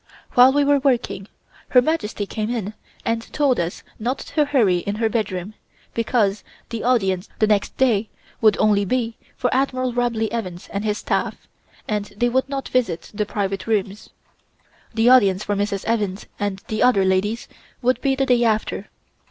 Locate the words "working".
0.79-1.27